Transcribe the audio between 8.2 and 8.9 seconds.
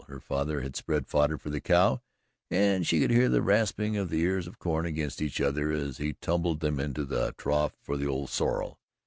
sorrel.